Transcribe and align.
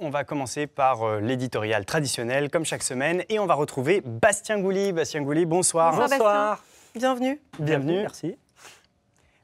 On 0.00 0.10
va 0.10 0.24
commencer 0.24 0.66
par 0.66 1.04
euh, 1.04 1.20
l'éditorial 1.20 1.84
traditionnel, 1.84 2.50
comme 2.50 2.64
chaque 2.64 2.82
semaine, 2.82 3.22
et 3.28 3.38
on 3.38 3.46
va 3.46 3.54
retrouver 3.54 4.02
Bastien 4.04 4.58
Gouli. 4.58 4.92
Bastien 4.92 5.22
Gouli, 5.22 5.46
bonsoir. 5.46 5.94
Bonsoir, 5.94 6.08
Bastien. 6.08 6.58
Bienvenue. 6.96 7.40
Bienvenue. 7.60 8.00
Merci. 8.00 8.36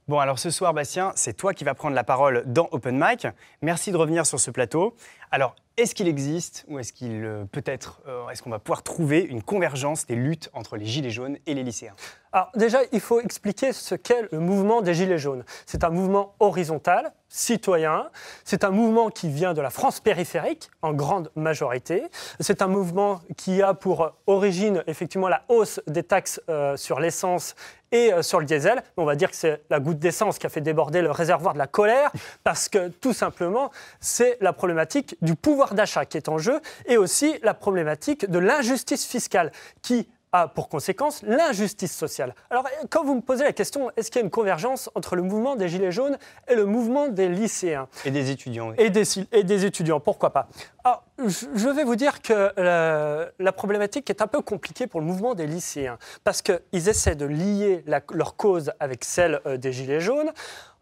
Bon, 0.08 0.18
alors 0.18 0.40
ce 0.40 0.50
soir, 0.50 0.74
Bastien, 0.74 1.12
c'est 1.14 1.34
toi 1.34 1.54
qui 1.54 1.62
vas 1.62 1.74
prendre 1.74 1.94
la 1.94 2.02
parole 2.02 2.42
dans 2.44 2.68
Open 2.72 2.98
Mic. 2.98 3.28
Merci 3.60 3.92
de 3.92 3.96
revenir 3.96 4.26
sur 4.26 4.40
ce 4.40 4.50
plateau. 4.50 4.96
Alors, 5.30 5.54
est-ce 5.76 5.94
qu'il 5.94 6.08
existe, 6.08 6.64
ou 6.68 6.78
est-ce 6.78 6.92
qu'il 6.92 7.24
euh, 7.24 7.44
peut-être, 7.50 8.02
euh, 8.06 8.28
est-ce 8.28 8.42
qu'on 8.42 8.50
va 8.50 8.58
pouvoir 8.58 8.82
trouver 8.82 9.20
une 9.20 9.42
convergence 9.42 10.06
des 10.06 10.16
luttes 10.16 10.50
entre 10.52 10.76
les 10.76 10.84
Gilets 10.84 11.10
jaunes 11.10 11.38
et 11.46 11.54
les 11.54 11.62
lycéens? 11.62 11.94
Alors 12.32 12.50
déjà, 12.54 12.80
il 12.92 13.00
faut 13.00 13.20
expliquer 13.20 13.72
ce 13.72 13.94
qu'est 13.94 14.28
le 14.32 14.38
mouvement 14.38 14.80
des 14.82 14.94
Gilets 14.94 15.18
jaunes. 15.18 15.44
C'est 15.66 15.84
un 15.84 15.90
mouvement 15.90 16.34
horizontal, 16.40 17.12
citoyen. 17.28 18.10
C'est 18.44 18.64
un 18.64 18.70
mouvement 18.70 19.10
qui 19.10 19.28
vient 19.28 19.52
de 19.54 19.60
la 19.60 19.70
France 19.70 20.00
périphérique, 20.00 20.70
en 20.80 20.92
grande 20.94 21.30
majorité. 21.36 22.04
C'est 22.40 22.62
un 22.62 22.68
mouvement 22.68 23.20
qui 23.36 23.62
a 23.62 23.74
pour 23.74 24.12
origine 24.26 24.82
effectivement 24.86 25.28
la 25.28 25.44
hausse 25.48 25.80
des 25.86 26.02
taxes 26.02 26.40
euh, 26.48 26.76
sur 26.76 27.00
l'essence 27.00 27.54
et 27.94 28.10
sur 28.22 28.40
le 28.40 28.46
diesel. 28.46 28.82
On 28.96 29.04
va 29.04 29.16
dire 29.16 29.30
que 29.30 29.36
c'est 29.36 29.60
la 29.68 29.78
goutte 29.78 29.98
d'essence 29.98 30.38
qui 30.38 30.46
a 30.46 30.48
fait 30.48 30.62
déborder 30.62 31.02
le 31.02 31.10
réservoir 31.10 31.52
de 31.52 31.58
la 31.58 31.66
colère, 31.66 32.10
parce 32.42 32.70
que 32.70 32.88
tout 32.88 33.12
simplement, 33.12 33.70
c'est 34.00 34.38
la 34.40 34.54
problématique 34.54 35.14
du 35.20 35.34
pouvoir 35.34 35.61
d'achat 35.74 36.04
qui 36.04 36.16
est 36.16 36.28
en 36.28 36.38
jeu, 36.38 36.60
et 36.86 36.96
aussi 36.96 37.38
la 37.42 37.54
problématique 37.54 38.28
de 38.30 38.38
l'injustice 38.38 39.04
fiscale 39.06 39.52
qui 39.82 40.08
a 40.34 40.48
pour 40.48 40.70
conséquence 40.70 41.20
l'injustice 41.24 41.94
sociale. 41.94 42.34
Alors, 42.48 42.64
quand 42.88 43.04
vous 43.04 43.14
me 43.16 43.20
posez 43.20 43.44
la 43.44 43.52
question, 43.52 43.90
est-ce 43.98 44.10
qu'il 44.10 44.20
y 44.20 44.22
a 44.22 44.24
une 44.24 44.30
convergence 44.30 44.88
entre 44.94 45.14
le 45.14 45.20
mouvement 45.20 45.56
des 45.56 45.68
Gilets 45.68 45.92
jaunes 45.92 46.16
et 46.48 46.54
le 46.54 46.64
mouvement 46.64 47.08
des 47.08 47.28
lycéens? 47.28 47.86
Et 48.06 48.10
des 48.10 48.30
étudiants. 48.30 48.70
oui. 48.70 48.76
et 48.78 48.88
des, 48.88 49.04
et 49.30 49.44
des 49.44 49.66
étudiants, 49.66 50.00
pourquoi 50.00 50.30
pas? 50.32 50.48
Alors, 50.84 51.04
je 51.18 51.68
vais 51.68 51.84
vous 51.84 51.96
dire 51.96 52.22
que 52.22 52.50
euh, 52.58 53.28
la 53.38 53.52
problématique 53.52 54.08
est 54.08 54.22
un 54.22 54.26
peu 54.26 54.40
compliquée 54.40 54.86
pour 54.86 55.00
le 55.00 55.06
mouvement 55.06 55.34
des 55.34 55.46
lycéens, 55.46 55.98
parce 56.24 56.40
qu'ils 56.40 56.88
essaient 56.88 57.14
de 57.14 57.26
lier 57.26 57.84
la- 57.86 58.00
leur 58.14 58.34
cause 58.36 58.72
avec 58.80 59.04
celle 59.04 59.42
euh, 59.44 59.58
des 59.58 59.70
Gilets 59.74 60.00
jaunes, 60.00 60.32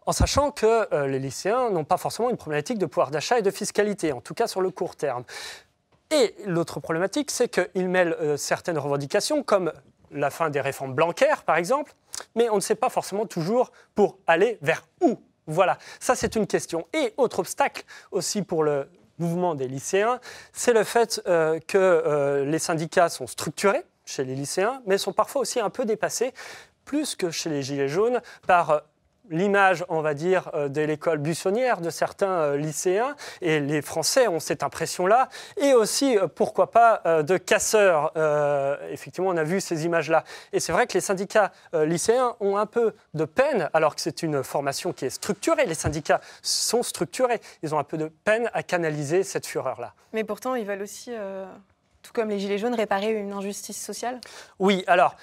en 0.05 0.11
sachant 0.11 0.51
que 0.51 0.93
euh, 0.93 1.07
les 1.07 1.19
lycéens 1.19 1.69
n'ont 1.69 1.83
pas 1.83 1.97
forcément 1.97 2.29
une 2.29 2.37
problématique 2.37 2.77
de 2.77 2.85
pouvoir 2.85 3.11
d'achat 3.11 3.39
et 3.39 3.41
de 3.41 3.51
fiscalité, 3.51 4.11
en 4.11 4.21
tout 4.21 4.33
cas 4.33 4.47
sur 4.47 4.61
le 4.61 4.71
court 4.71 4.95
terme. 4.95 5.23
Et 6.09 6.35
l'autre 6.45 6.79
problématique, 6.79 7.31
c'est 7.31 7.47
qu'ils 7.47 7.87
mêlent 7.87 8.17
euh, 8.19 8.37
certaines 8.37 8.77
revendications, 8.77 9.43
comme 9.43 9.71
la 10.11 10.29
fin 10.29 10.49
des 10.49 10.59
réformes 10.59 10.93
bancaires, 10.93 11.43
par 11.43 11.55
exemple, 11.55 11.93
mais 12.35 12.49
on 12.49 12.55
ne 12.55 12.61
sait 12.61 12.75
pas 12.75 12.89
forcément 12.89 13.25
toujours 13.25 13.71
pour 13.95 14.17
aller 14.27 14.57
vers 14.61 14.85
où. 15.01 15.17
Voilà, 15.47 15.77
ça 15.99 16.15
c'est 16.15 16.35
une 16.35 16.47
question. 16.47 16.85
Et 16.93 17.13
autre 17.17 17.39
obstacle 17.39 17.83
aussi 18.11 18.41
pour 18.41 18.63
le 18.63 18.89
mouvement 19.19 19.55
des 19.55 19.67
lycéens, 19.67 20.19
c'est 20.51 20.73
le 20.73 20.83
fait 20.83 21.21
euh, 21.27 21.59
que 21.67 22.43
les 22.45 22.59
syndicats 22.59 23.09
sont 23.09 23.27
structurés 23.27 23.83
chez 24.05 24.23
les 24.23 24.35
lycéens, 24.35 24.81
mais 24.85 24.97
sont 24.97 25.13
parfois 25.13 25.41
aussi 25.41 25.59
un 25.59 25.69
peu 25.69 25.85
dépassés, 25.85 26.33
plus 26.83 27.15
que 27.15 27.31
chez 27.31 27.49
les 27.49 27.61
Gilets 27.61 27.87
jaunes, 27.87 28.21
par 28.47 28.81
l'image, 29.31 29.83
on 29.89 30.01
va 30.01 30.13
dire, 30.13 30.51
euh, 30.53 30.69
de 30.69 30.81
l'école 30.81 31.17
buissonnière 31.17 31.81
de 31.81 31.89
certains 31.89 32.27
euh, 32.27 32.57
lycéens. 32.57 33.15
Et 33.41 33.59
les 33.59 33.81
Français 33.81 34.27
ont 34.27 34.39
cette 34.39 34.61
impression-là. 34.61 35.29
Et 35.57 35.73
aussi, 35.73 36.17
euh, 36.17 36.27
pourquoi 36.27 36.69
pas, 36.69 37.01
de 37.23 37.37
casseurs. 37.37 38.11
Euh, 38.15 38.77
effectivement, 38.91 39.29
on 39.29 39.37
a 39.37 39.43
vu 39.43 39.59
ces 39.61 39.85
images-là. 39.85 40.23
Et 40.53 40.59
c'est 40.59 40.71
vrai 40.71 40.85
que 40.85 40.93
les 40.93 41.01
syndicats 41.01 41.51
lycéens 41.73 42.35
ont 42.39 42.57
un 42.57 42.65
peu 42.65 42.93
de 43.13 43.25
peine, 43.25 43.69
alors 43.73 43.95
que 43.95 44.01
c'est 44.01 44.21
une 44.21 44.43
formation 44.43 44.93
qui 44.93 45.05
est 45.05 45.09
structurée. 45.09 45.65
Les 45.65 45.73
syndicats 45.73 46.21
sont 46.41 46.83
structurés. 46.83 47.41
Ils 47.63 47.73
ont 47.73 47.79
un 47.79 47.83
peu 47.83 47.97
de 47.97 48.07
peine 48.07 48.49
à 48.53 48.63
canaliser 48.63 49.23
cette 49.23 49.47
fureur-là. 49.47 49.93
Mais 50.13 50.23
pourtant, 50.23 50.55
ils 50.55 50.65
veulent 50.65 50.81
aussi, 50.81 51.11
euh, 51.13 51.45
tout 52.01 52.11
comme 52.13 52.29
les 52.29 52.39
Gilets 52.39 52.57
jaunes, 52.57 52.75
réparer 52.75 53.11
une 53.11 53.31
injustice 53.31 53.81
sociale? 53.81 54.19
Oui, 54.59 54.83
alors, 54.87 55.15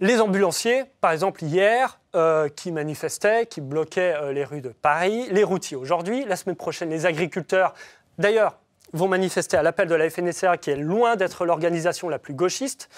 les 0.00 0.20
ambulanciers, 0.20 0.84
par 1.00 1.12
exemple, 1.12 1.44
hier, 1.44 2.00
euh, 2.14 2.48
qui 2.48 2.72
manifestaient, 2.72 3.46
qui 3.46 3.60
bloquaient 3.60 4.14
euh, 4.14 4.32
les 4.32 4.44
rues 4.44 4.60
de 4.60 4.70
Paris, 4.70 5.26
les 5.30 5.44
routiers 5.44 5.76
aujourd'hui, 5.76 6.24
la 6.24 6.36
semaine 6.36 6.56
prochaine, 6.56 6.90
les 6.90 7.06
agriculteurs, 7.06 7.74
d'ailleurs, 8.18 8.58
vont 8.92 9.08
manifester 9.08 9.56
à 9.56 9.62
l'appel 9.62 9.88
de 9.88 9.94
la 9.94 10.08
FNSEA, 10.08 10.56
qui 10.56 10.70
est 10.70 10.76
loin 10.76 11.16
d'être 11.16 11.44
l'organisation 11.44 12.08
la 12.08 12.18
plus 12.18 12.34
gauchiste. 12.34 12.88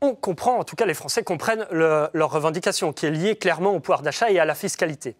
On 0.00 0.14
comprend, 0.14 0.58
en 0.58 0.64
tout 0.64 0.76
cas 0.76 0.84
les 0.84 0.94
Français 0.94 1.22
comprennent 1.22 1.66
le- 1.70 2.08
leur 2.12 2.30
revendication, 2.30 2.92
qui 2.92 3.06
est 3.06 3.10
liée 3.10 3.36
clairement 3.36 3.70
au 3.70 3.80
pouvoir 3.80 4.02
d'achat 4.02 4.30
et 4.30 4.38
à 4.38 4.44
la 4.44 4.54
fiscalité. 4.54 5.16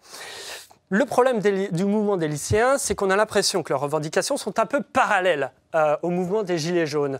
Le 0.89 1.05
problème 1.05 1.41
du 1.41 1.85
mouvement 1.85 2.17
des 2.17 2.29
lycéens, 2.29 2.79
c'est 2.79 2.95
qu'on 2.95 3.11
a 3.11 3.17
l'impression 3.17 3.63
que 3.63 3.73
leurs 3.73 3.81
revendications 3.81 4.37
sont 4.37 4.59
un 4.61 4.67
peu 4.67 4.83
parallèles 4.83 5.51
euh, 5.75 5.97
au 6.03 6.11
mouvement 6.11 6.43
des 6.43 6.59
Gilets 6.59 6.87
jaunes. 6.87 7.19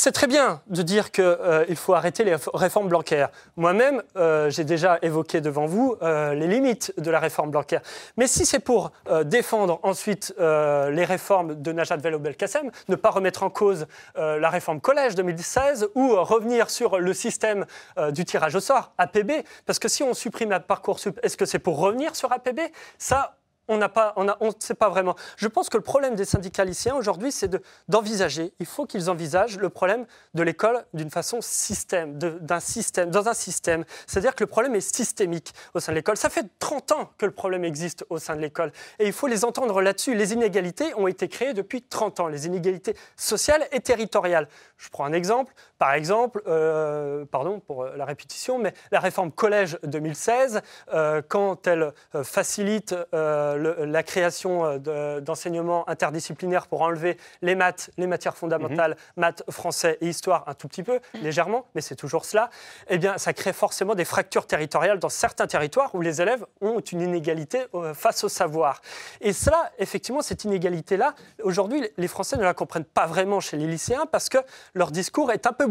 C'est 0.00 0.12
très 0.12 0.28
bien 0.28 0.62
de 0.68 0.82
dire 0.82 1.10
qu'il 1.10 1.74
faut 1.74 1.92
arrêter 1.92 2.22
les 2.22 2.36
réf- 2.36 2.48
réformes 2.54 2.88
bancaires. 2.88 3.30
Moi-même, 3.56 4.00
euh, 4.14 4.48
j'ai 4.48 4.62
déjà 4.62 4.96
évoqué 5.02 5.40
devant 5.40 5.66
vous 5.66 5.96
euh, 6.02 6.34
les 6.34 6.46
limites 6.46 6.94
de 6.98 7.10
la 7.10 7.18
réforme 7.18 7.50
bancaire. 7.50 7.80
Mais 8.16 8.28
si 8.28 8.46
c'est 8.46 8.60
pour 8.60 8.92
euh, 9.08 9.24
défendre 9.24 9.80
ensuite 9.82 10.32
euh, 10.38 10.90
les 10.90 11.04
réformes 11.04 11.60
de 11.60 11.72
Najat 11.72 11.96
Vallaud-Belkacem, 11.96 12.70
ne 12.86 12.94
pas 12.94 13.10
remettre 13.10 13.42
en 13.42 13.50
cause 13.50 13.88
euh, 14.16 14.38
la 14.38 14.50
réforme 14.50 14.80
collège 14.80 15.16
2016 15.16 15.88
ou 15.96 16.12
euh, 16.12 16.20
revenir 16.20 16.70
sur 16.70 17.00
le 17.00 17.12
système 17.12 17.66
euh, 17.98 18.12
du 18.12 18.24
tirage 18.24 18.54
au 18.54 18.60
sort, 18.60 18.92
APB, 18.98 19.32
parce 19.66 19.80
que 19.80 19.88
si 19.88 20.04
on 20.04 20.14
supprime 20.14 20.50
la 20.50 20.60
Parcoursup, 20.60 21.18
est-ce 21.24 21.36
que 21.36 21.44
c'est 21.44 21.58
pour 21.58 21.76
revenir 21.76 22.14
sur 22.14 22.30
APB 22.32 22.60
Ça, 22.98 23.37
on 23.68 23.80
on 24.16 24.24
ne 24.46 24.52
sait 24.58 24.74
pas 24.74 24.88
vraiment. 24.88 25.14
Je 25.36 25.46
pense 25.48 25.68
que 25.68 25.76
le 25.76 25.82
problème 25.82 26.14
des 26.14 26.24
syndicats 26.24 26.64
lycéens 26.64 26.94
aujourd'hui, 26.94 27.32
c'est 27.32 27.48
de- 27.48 27.62
d'envisager. 27.88 28.52
il 28.58 28.66
faut 28.66 28.86
qu'ils 28.86 29.10
envisagent 29.10 29.58
le 29.58 29.68
problème 29.68 30.06
de 30.34 30.42
l'école 30.42 30.84
d'une 30.94 31.10
façon 31.10 31.38
système, 31.40 32.18
d'un 32.18 32.60
système, 32.60 33.10
dans 33.10 33.28
un 33.28 33.34
système. 33.34 33.84
C'est-à-dire 34.06 34.34
que 34.34 34.42
le 34.42 34.48
problème 34.48 34.74
est 34.74 34.80
systémique 34.80 35.52
au 35.74 35.80
sein 35.80 35.92
de 35.92 35.96
l'école. 35.96 36.16
Ça 36.16 36.30
fait 36.30 36.46
30 36.58 36.92
ans 36.92 37.10
que 37.18 37.26
le 37.26 37.32
problème 37.32 37.64
existe 37.64 38.04
au 38.10 38.18
sein 38.18 38.36
de 38.36 38.40
l'école, 38.40 38.72
et 38.98 39.06
il 39.06 39.12
faut 39.12 39.26
les 39.26 39.44
entendre 39.44 39.80
là-dessus. 39.80 40.14
Les 40.14 40.32
inégalités 40.32 40.92
ont 40.96 41.06
été 41.06 41.28
créées 41.28 41.54
depuis 41.54 41.82
30 41.82 42.20
ans, 42.20 42.28
les 42.28 42.46
inégalités 42.46 42.96
sociales 43.16 43.66
et 43.72 43.80
territoriales. 43.80 44.48
Je 44.76 44.88
prends 44.88 45.04
un 45.04 45.12
exemple. 45.12 45.52
Par 45.78 45.92
exemple, 45.94 46.42
euh, 46.46 47.24
pardon 47.30 47.60
pour 47.60 47.84
euh, 47.84 47.96
la 47.96 48.04
répétition, 48.04 48.58
mais 48.58 48.74
la 48.90 49.00
réforme 49.00 49.30
collège 49.30 49.78
2016, 49.84 50.60
euh, 50.92 51.22
quand 51.26 51.66
elle 51.66 51.92
facilite 52.24 52.94
le- 53.12 53.84
la 53.84 54.02
création 54.02 54.64
euh, 54.64 54.78
de- 54.78 55.20
d'enseignements 55.20 55.88
interdisciplinaires 55.88 56.66
pour 56.66 56.82
enlever 56.82 57.16
les 57.42 57.54
maths, 57.54 57.90
les 57.96 58.06
matières 58.06 58.36
fondamentales, 58.36 58.96
maths, 59.16 59.42
français 59.50 59.98
et 60.00 60.08
histoire 60.08 60.44
un 60.48 60.54
tout 60.54 60.68
petit 60.68 60.82
peu, 60.82 60.98
légèrement, 61.22 61.66
mais 61.74 61.80
c'est 61.80 61.96
toujours 61.96 62.24
cela, 62.24 62.50
eh 62.88 62.98
bien, 62.98 63.16
ça 63.18 63.32
crée 63.32 63.52
forcément 63.52 63.94
des 63.94 64.04
fractures 64.04 64.46
territoriales 64.46 64.98
dans 64.98 65.08
certains 65.08 65.46
territoires 65.46 65.94
où 65.94 66.00
les 66.00 66.20
élèves 66.20 66.44
ont 66.60 66.80
une 66.80 67.00
inégalité 67.02 67.66
face 67.94 68.24
au 68.24 68.28
savoir. 68.28 68.80
Et 69.20 69.32
cela, 69.32 69.70
effectivement, 69.78 70.22
cette 70.22 70.44
inégalité-là, 70.44 71.14
aujourd'hui, 71.42 71.88
les 71.96 72.08
Français 72.08 72.36
ne 72.36 72.42
la 72.42 72.54
comprennent 72.54 72.84
pas 72.84 73.06
vraiment 73.06 73.40
chez 73.40 73.56
les 73.56 73.66
lycéens 73.66 74.06
parce 74.10 74.28
que 74.28 74.38
leur 74.74 74.90
discours 74.90 75.30
est 75.32 75.46
un 75.46 75.52
peu 75.52 75.66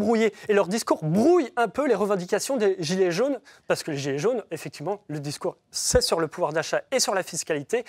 Et 0.49 0.53
leur 0.53 0.67
discours 0.67 1.03
brouille 1.03 1.49
un 1.55 1.67
peu 1.67 1.87
les 1.87 1.95
revendications 1.95 2.57
des 2.57 2.75
Gilets 2.79 3.11
jaunes, 3.11 3.39
parce 3.67 3.83
que 3.83 3.91
les 3.91 3.97
Gilets 3.97 4.19
jaunes, 4.19 4.43
effectivement, 4.51 5.01
le 5.07 5.19
discours, 5.19 5.57
c'est 5.71 6.01
sur 6.01 6.19
le 6.19 6.27
pouvoir 6.27 6.53
d'achat 6.53 6.81
et 6.91 6.99
sur 6.99 7.13
la 7.13 7.23
fiscalité, 7.23 7.83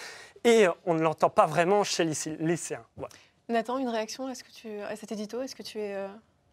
et 0.44 0.66
on 0.86 0.94
ne 0.94 1.00
l'entend 1.02 1.30
pas 1.30 1.46
vraiment 1.46 1.84
chez 1.84 2.04
les 2.04 2.10
lycé- 2.12 2.36
lycéens. 2.38 2.84
Nathan, 3.48 3.78
une 3.78 3.88
réaction 3.88 4.28
est-ce 4.28 4.44
que 4.44 4.50
tu, 4.50 4.80
à 4.80 4.94
cet 4.96 5.12
édito? 5.12 5.38
Que 5.56 5.62
tu 5.62 5.78
es. 5.80 5.94
euh, 5.94 6.08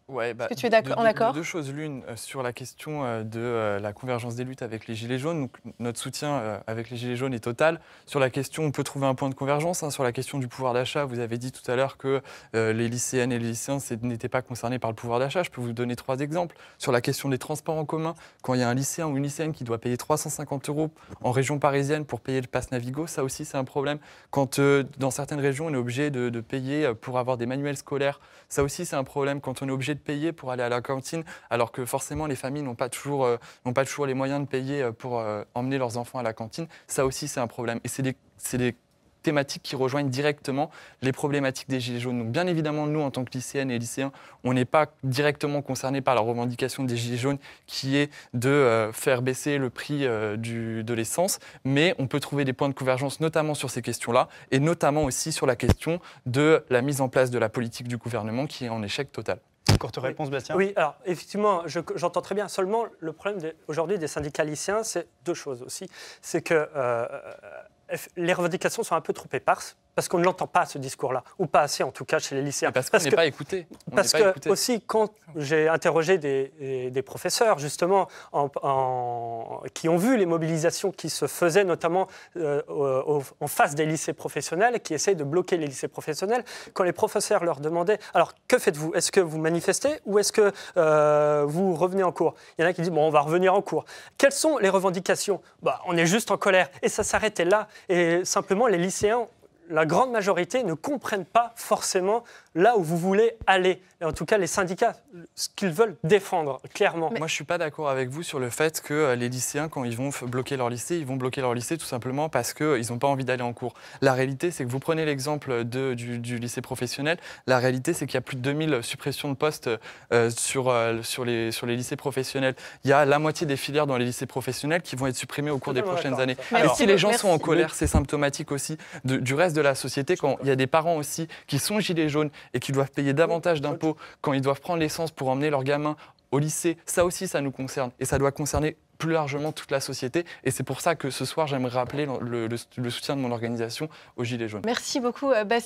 Ouais, 0.08 0.34
bah, 0.34 0.46
que 0.46 0.54
tu 0.54 0.66
es 0.66 0.92
en 0.94 1.04
accord 1.04 1.32
Deux 1.32 1.42
choses. 1.42 1.72
L'une, 1.72 2.04
euh, 2.08 2.14
sur 2.14 2.44
la 2.44 2.52
question 2.52 3.04
euh, 3.04 3.24
de 3.24 3.40
euh, 3.40 3.80
la 3.80 3.92
convergence 3.92 4.36
des 4.36 4.44
luttes 4.44 4.62
avec 4.62 4.86
les 4.86 4.94
Gilets 4.94 5.18
jaunes. 5.18 5.40
Donc, 5.40 5.50
notre 5.80 5.98
soutien 5.98 6.60
avec 6.68 6.90
les 6.90 6.96
Gilets 6.96 7.16
jaunes 7.16 7.34
est 7.34 7.40
total. 7.40 7.80
Sur 8.06 8.20
la 8.20 8.30
question, 8.30 8.62
on 8.62 8.70
peut 8.70 8.84
trouver 8.84 9.06
un 9.06 9.16
point 9.16 9.28
de 9.30 9.34
convergence. 9.34 9.82
hein. 9.82 9.90
Sur 9.90 10.04
la 10.04 10.12
question 10.12 10.38
du 10.38 10.46
pouvoir 10.46 10.74
d'achat, 10.74 11.04
vous 11.04 11.18
avez 11.18 11.38
dit 11.38 11.50
tout 11.50 11.68
à 11.68 11.74
l'heure 11.74 11.96
que 11.96 12.22
euh, 12.54 12.72
les 12.72 12.88
lycéennes 12.88 13.32
et 13.32 13.38
les 13.40 13.48
lycéens 13.48 13.78
n'étaient 14.02 14.28
pas 14.28 14.42
concernés 14.42 14.78
par 14.78 14.90
le 14.90 14.94
pouvoir 14.94 15.18
d'achat. 15.18 15.42
Je 15.42 15.50
peux 15.50 15.60
vous 15.60 15.72
donner 15.72 15.96
trois 15.96 16.20
exemples. 16.20 16.54
Sur 16.78 16.92
la 16.92 17.00
question 17.00 17.28
des 17.28 17.38
transports 17.38 17.76
en 17.76 17.84
commun, 17.84 18.14
quand 18.42 18.54
il 18.54 18.60
y 18.60 18.62
a 18.62 18.68
un 18.68 18.74
lycéen 18.74 19.08
ou 19.08 19.16
une 19.16 19.24
lycéenne 19.24 19.52
qui 19.52 19.64
doit 19.64 19.78
payer 19.78 19.96
350 19.96 20.68
euros 20.68 20.90
en 21.20 21.32
région 21.32 21.58
parisienne 21.58 22.04
pour 22.04 22.20
payer 22.20 22.40
le 22.40 22.46
pass 22.46 22.70
Navigo, 22.70 23.08
ça 23.08 23.24
aussi 23.24 23.44
c'est 23.44 23.58
un 23.58 23.64
problème. 23.64 23.98
Quand 24.30 24.60
euh, 24.60 24.84
dans 24.98 25.10
certaines 25.10 25.40
régions 25.40 25.66
on 25.66 25.74
est 25.74 25.76
obligé 25.76 26.10
de, 26.10 26.28
de 26.28 26.40
payer 26.40 26.94
pour 26.94 27.18
avoir 27.18 27.36
des 27.36 27.46
manuels 27.46 27.76
scolaires, 27.76 28.20
ça 28.48 28.62
aussi 28.62 28.86
c'est 28.86 28.94
un 28.94 29.02
problème. 29.02 29.40
Quand 29.40 29.62
on 29.62 29.68
est 29.68 29.72
obligé 29.72 29.95
de 29.96 30.00
payer 30.00 30.32
pour 30.32 30.50
aller 30.52 30.62
à 30.62 30.68
la 30.68 30.80
cantine, 30.80 31.24
alors 31.50 31.72
que 31.72 31.84
forcément 31.84 32.26
les 32.26 32.36
familles 32.36 32.62
n'ont 32.62 32.74
pas 32.74 32.88
toujours, 32.88 33.24
euh, 33.24 33.36
pas 33.74 33.84
toujours 33.84 34.06
les 34.06 34.14
moyens 34.14 34.40
de 34.40 34.46
payer 34.46 34.82
euh, 34.82 34.92
pour 34.92 35.18
euh, 35.18 35.42
emmener 35.54 35.78
leurs 35.78 35.98
enfants 35.98 36.18
à 36.18 36.22
la 36.22 36.32
cantine, 36.32 36.66
ça 36.86 37.04
aussi 37.04 37.28
c'est 37.28 37.40
un 37.40 37.46
problème. 37.46 37.80
Et 37.84 37.88
c'est 37.88 38.02
des, 38.02 38.16
c'est 38.36 38.58
des 38.58 38.74
thématiques 39.22 39.64
qui 39.64 39.74
rejoignent 39.74 40.08
directement 40.08 40.70
les 41.02 41.10
problématiques 41.10 41.68
des 41.68 41.80
Gilets 41.80 41.98
jaunes. 41.98 42.18
Donc 42.20 42.30
bien 42.30 42.46
évidemment, 42.46 42.86
nous, 42.86 43.00
en 43.00 43.10
tant 43.10 43.24
que 43.24 43.32
lycéennes 43.32 43.72
et 43.72 43.78
lycéens, 43.78 44.12
on 44.44 44.52
n'est 44.52 44.64
pas 44.64 44.86
directement 45.02 45.62
concernés 45.62 46.00
par 46.00 46.14
la 46.14 46.20
revendication 46.20 46.84
des 46.84 46.96
Gilets 46.96 47.16
jaunes 47.16 47.38
qui 47.66 47.96
est 47.96 48.12
de 48.34 48.88
faire 48.92 49.22
baisser 49.22 49.58
le 49.58 49.68
prix 49.68 50.02
de 50.02 50.94
l'essence, 50.94 51.40
mais 51.64 51.96
on 51.98 52.06
peut 52.06 52.20
trouver 52.20 52.44
des 52.44 52.52
points 52.52 52.68
de 52.68 52.74
convergence 52.74 53.18
notamment 53.18 53.54
sur 53.54 53.68
ces 53.68 53.82
questions-là 53.82 54.28
et 54.52 54.60
notamment 54.60 55.02
aussi 55.02 55.32
sur 55.32 55.46
la 55.46 55.56
question 55.56 55.98
de 56.26 56.64
la 56.70 56.80
mise 56.80 57.00
en 57.00 57.08
place 57.08 57.32
de 57.32 57.38
la 57.40 57.48
politique 57.48 57.88
du 57.88 57.96
gouvernement 57.96 58.46
qui 58.46 58.66
est 58.66 58.68
en 58.68 58.80
échec 58.84 59.10
total. 59.10 59.40
Courte 59.78 59.98
réponse, 59.98 60.30
Bastien 60.30 60.56
Oui, 60.56 60.72
alors 60.76 60.96
effectivement, 61.04 61.62
je- 61.66 61.80
j'entends 61.96 62.22
très 62.22 62.34
bien. 62.34 62.48
Seulement, 62.48 62.86
le 62.98 63.12
problème 63.12 63.52
aujourd'hui 63.68 63.98
des 63.98 64.06
syndicats 64.08 64.44
lycéens, 64.44 64.82
c'est 64.82 65.06
deux 65.24 65.34
choses 65.34 65.62
aussi. 65.62 65.88
C'est 66.22 66.40
que 66.40 66.54
euh, 66.54 66.68
euh, 66.76 67.96
les 68.16 68.32
revendications 68.32 68.82
sont 68.82 68.94
un 68.94 69.00
peu 69.02 69.12
trop 69.12 69.28
éparses 69.32 69.76
parce 69.96 70.08
qu'on 70.08 70.18
ne 70.18 70.24
l'entend 70.24 70.46
pas 70.46 70.66
ce 70.66 70.76
discours-là, 70.78 71.24
ou 71.38 71.46
pas 71.46 71.62
assez 71.62 71.82
en 71.82 71.90
tout 71.90 72.04
cas 72.04 72.18
chez 72.20 72.34
les 72.36 72.42
lycéens. 72.42 72.68
Et 72.68 72.72
parce 72.72 72.90
qu'on 72.90 72.98
n'est 72.98 73.10
pas 73.10 73.24
écouté. 73.26 73.66
On 73.90 73.96
Parce 73.96 74.12
pas 74.12 74.20
que 74.20 74.28
écouté. 74.28 74.50
aussi, 74.50 74.82
quand 74.82 75.10
j'ai 75.34 75.68
interrogé 75.68 76.18
des, 76.18 76.52
des- 76.60 76.90
des 76.90 77.02
professeurs, 77.02 77.58
justement, 77.58 78.06
en- 78.32 78.50
en- 78.62 79.62
qui 79.74 79.88
ont 79.88 79.96
vu 79.96 80.16
les 80.18 80.26
mobilisations 80.26 80.92
qui 80.92 81.08
se 81.08 81.26
faisaient, 81.26 81.64
notamment 81.64 82.08
euh, 82.36 82.62
au- 82.68 83.16
au- 83.18 83.22
en 83.40 83.46
face 83.46 83.74
des 83.74 83.86
lycées 83.86 84.12
professionnels, 84.12 84.80
qui 84.80 84.92
essayent 84.92 85.16
de 85.16 85.24
bloquer 85.24 85.56
les 85.56 85.66
lycées 85.66 85.88
professionnels, 85.88 86.44
quand 86.74 86.84
les 86.84 86.92
professeurs 86.92 87.42
leur 87.42 87.60
demandaient, 87.60 87.98
alors 88.12 88.34
que 88.48 88.58
faites-vous? 88.58 88.92
Est-ce 88.94 89.10
que 89.10 89.20
vous 89.20 89.38
manifestez 89.38 90.00
ou 90.04 90.18
est-ce 90.18 90.30
que 90.32 90.52
euh, 90.76 91.44
vous 91.46 91.74
revenez 91.74 92.02
en 92.02 92.12
cours? 92.12 92.34
Il 92.58 92.62
y 92.62 92.64
en 92.66 92.68
a 92.68 92.74
qui 92.74 92.82
disent, 92.82 92.90
bon, 92.90 93.06
on 93.06 93.10
va 93.10 93.20
revenir 93.20 93.54
en 93.54 93.62
cours. 93.62 93.86
Quelles 94.18 94.32
sont 94.32 94.58
les 94.58 94.68
revendications? 94.68 95.40
Bah, 95.62 95.80
On 95.86 95.96
est 95.96 96.04
juste 96.06 96.30
en 96.30 96.36
colère. 96.36 96.68
Et 96.82 96.90
ça 96.90 97.02
s'arrêtait 97.02 97.46
là. 97.46 97.66
Et 97.88 98.24
simplement, 98.26 98.66
les 98.66 98.76
lycéens 98.78 99.26
la 99.70 99.86
grande 99.86 100.10
majorité 100.12 100.62
ne 100.64 100.74
comprennent 100.74 101.24
pas 101.24 101.52
forcément 101.56 102.24
là 102.54 102.76
où 102.76 102.82
vous 102.82 102.96
voulez 102.96 103.36
aller. 103.46 103.82
Et 104.00 104.04
en 104.04 104.12
tout 104.12 104.26
cas, 104.26 104.36
les 104.38 104.46
syndicats, 104.46 104.94
ce 105.34 105.48
qu'ils 105.56 105.70
veulent 105.70 105.96
défendre, 106.04 106.60
clairement. 106.74 107.10
Moi, 107.16 107.26
je 107.26 107.32
suis 107.34 107.44
pas 107.44 107.56
d'accord 107.58 107.88
avec 107.88 108.10
vous 108.10 108.22
sur 108.22 108.38
le 108.38 108.50
fait 108.50 108.82
que 108.82 108.92
euh, 108.92 109.14
les 109.16 109.28
lycéens, 109.30 109.68
quand 109.68 109.84
ils 109.84 109.96
vont 109.96 110.10
bloquer 110.22 110.56
leur 110.58 110.68
lycée, 110.68 110.96
ils 110.98 111.06
vont 111.06 111.16
bloquer 111.16 111.40
leur 111.40 111.54
lycée 111.54 111.78
tout 111.78 111.86
simplement 111.86 112.28
parce 112.28 112.52
qu'ils 112.52 112.86
n'ont 112.90 112.98
pas 112.98 113.08
envie 113.08 113.24
d'aller 113.24 113.42
en 113.42 113.54
cours. 113.54 113.72
La 114.02 114.12
réalité, 114.12 114.50
c'est 114.50 114.64
que 114.64 114.70
vous 114.70 114.78
prenez 114.80 115.04
l'exemple 115.06 115.64
du, 115.64 116.18
du 116.18 116.38
lycée 116.38 116.60
professionnel. 116.60 117.16
La 117.46 117.58
réalité, 117.58 117.94
c'est 117.94 118.06
qu'il 118.06 118.14
y 118.14 118.18
a 118.18 118.22
plus 118.22 118.36
de 118.36 118.42
2000 118.42 118.80
suppressions 118.82 119.30
de 119.30 119.34
postes 119.36 119.70
euh, 120.12 120.28
sur, 120.30 120.68
euh, 120.68 121.02
sur, 121.02 121.24
les, 121.24 121.50
sur 121.52 121.66
les 121.66 121.76
lycées 121.76 121.96
professionnels. 121.96 122.54
Il 122.84 122.90
y 122.90 122.92
a 122.92 123.04
la 123.06 123.18
moitié 123.18 123.46
des 123.46 123.56
filières 123.56 123.86
dans 123.86 123.96
les 123.96 124.04
lycées 124.04 124.26
professionnels 124.26 124.82
qui 124.82 124.94
vont 124.96 125.06
être 125.06 125.16
supprimées 125.16 125.50
au 125.50 125.58
cours 125.58 125.72
des 125.74 125.82
prochaines 125.82 126.20
années. 126.20 126.36
Merci 126.52 126.76
si 126.76 126.86
les 126.86 126.98
gens 126.98 127.12
sont 127.12 127.28
en 127.30 127.38
colère, 127.38 127.74
c'est 127.74 127.86
symptomatique 127.86 128.52
aussi 128.52 128.76
de- 129.04 129.16
du 129.16 129.34
reste 129.34 129.55
de 129.56 129.60
la 129.62 129.74
société. 129.74 130.16
Quand 130.16 130.36
il 130.42 130.48
y 130.48 130.50
a 130.50 130.56
des 130.56 130.66
parents 130.68 130.96
aussi 130.96 131.26
qui 131.48 131.58
sont 131.58 131.80
gilets 131.80 132.08
jaunes 132.08 132.30
et 132.54 132.60
qui 132.60 132.70
doivent 132.72 132.90
payer 132.92 133.12
davantage 133.12 133.60
d'impôts 133.60 133.96
quand 134.20 134.32
ils 134.32 134.40
doivent 134.40 134.60
prendre 134.60 134.78
l'essence 134.80 135.10
pour 135.10 135.28
emmener 135.28 135.50
leurs 135.50 135.64
gamins 135.64 135.96
au 136.30 136.38
lycée, 136.38 136.76
ça 136.86 137.04
aussi, 137.04 137.26
ça 137.28 137.40
nous 137.40 137.50
concerne. 137.52 137.90
Et 137.98 138.04
ça 138.04 138.18
doit 138.18 138.32
concerner 138.32 138.76
plus 138.98 139.12
largement 139.12 139.52
toute 139.52 139.70
la 139.70 139.80
société. 139.80 140.24
Et 140.42 140.50
c'est 140.50 140.62
pour 140.62 140.80
ça 140.80 140.94
que 140.94 141.10
ce 141.10 141.24
soir, 141.26 141.46
j'aimerais 141.46 141.78
rappeler 141.78 142.06
le- 142.20 142.48
le- 142.48 142.90
soutien 142.90 143.14
de 143.14 143.20
mon 143.20 143.30
organisation 143.30 143.90
aux 144.16 144.24
Gilets 144.24 144.48
jaunes. 144.48 144.62
Merci 144.64 145.00
beaucoup, 145.00 145.30
euh, 145.32 145.44
Bastien. 145.44 145.64